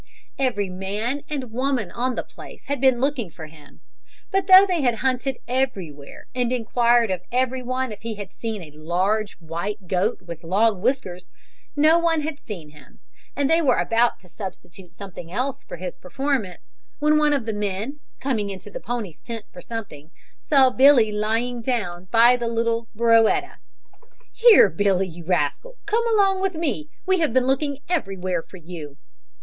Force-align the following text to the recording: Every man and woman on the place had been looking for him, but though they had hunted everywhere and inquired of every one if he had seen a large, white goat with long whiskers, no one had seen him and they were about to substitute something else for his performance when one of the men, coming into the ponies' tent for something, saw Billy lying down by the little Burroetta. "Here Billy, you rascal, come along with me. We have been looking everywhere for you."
Every 0.39 0.67
man 0.67 1.21
and 1.29 1.51
woman 1.51 1.91
on 1.91 2.15
the 2.15 2.23
place 2.23 2.65
had 2.65 2.81
been 2.81 2.97
looking 2.99 3.29
for 3.29 3.45
him, 3.45 3.81
but 4.31 4.47
though 4.47 4.65
they 4.65 4.81
had 4.81 4.95
hunted 5.05 5.37
everywhere 5.47 6.25
and 6.33 6.51
inquired 6.51 7.11
of 7.11 7.21
every 7.31 7.61
one 7.61 7.91
if 7.91 8.01
he 8.01 8.15
had 8.15 8.31
seen 8.31 8.63
a 8.63 8.71
large, 8.71 9.33
white 9.35 9.85
goat 9.87 10.23
with 10.23 10.43
long 10.43 10.81
whiskers, 10.81 11.29
no 11.75 11.99
one 11.99 12.21
had 12.21 12.39
seen 12.39 12.71
him 12.71 12.99
and 13.35 13.47
they 13.47 13.61
were 13.61 13.77
about 13.77 14.19
to 14.21 14.27
substitute 14.27 14.91
something 14.95 15.31
else 15.31 15.63
for 15.63 15.77
his 15.77 15.97
performance 15.97 16.77
when 16.97 17.19
one 17.19 17.31
of 17.31 17.45
the 17.45 17.53
men, 17.53 17.99
coming 18.19 18.49
into 18.49 18.71
the 18.71 18.79
ponies' 18.79 19.21
tent 19.21 19.45
for 19.53 19.61
something, 19.61 20.09
saw 20.41 20.71
Billy 20.71 21.11
lying 21.11 21.61
down 21.61 22.05
by 22.05 22.35
the 22.35 22.47
little 22.47 22.87
Burroetta. 22.95 23.59
"Here 24.33 24.67
Billy, 24.67 25.07
you 25.07 25.25
rascal, 25.27 25.77
come 25.85 26.07
along 26.11 26.41
with 26.41 26.55
me. 26.55 26.89
We 27.05 27.19
have 27.19 27.33
been 27.33 27.45
looking 27.45 27.81
everywhere 27.87 28.41
for 28.41 28.57
you." 28.57 28.97